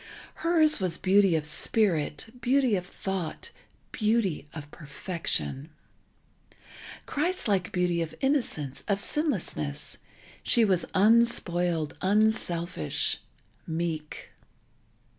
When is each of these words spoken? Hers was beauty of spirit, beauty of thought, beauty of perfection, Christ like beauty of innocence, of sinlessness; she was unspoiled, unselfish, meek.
Hers 0.41 0.79
was 0.79 0.97
beauty 0.97 1.35
of 1.35 1.45
spirit, 1.45 2.33
beauty 2.41 2.75
of 2.75 2.83
thought, 2.87 3.51
beauty 3.91 4.47
of 4.51 4.71
perfection, 4.71 5.69
Christ 7.05 7.47
like 7.47 7.71
beauty 7.71 8.01
of 8.01 8.15
innocence, 8.19 8.83
of 8.87 8.99
sinlessness; 8.99 9.99
she 10.41 10.65
was 10.65 10.87
unspoiled, 10.95 11.95
unselfish, 12.01 13.19
meek. 13.67 14.31